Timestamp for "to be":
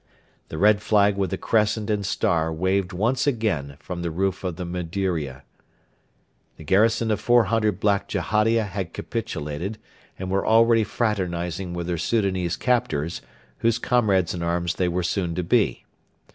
15.35-15.85